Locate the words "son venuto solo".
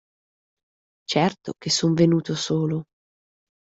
1.69-2.85